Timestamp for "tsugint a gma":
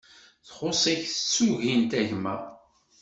1.15-2.35